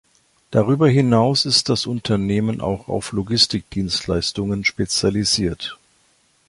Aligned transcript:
Darüber 0.49 0.87
hinaus 0.89 1.45
ist 1.45 1.69
das 1.69 1.85
Unternehmen 1.85 2.59
auch 2.59 2.87
auf 2.87 3.11
Logistikdienstleistungen 3.11 4.65
spezialisiert. 4.65 5.77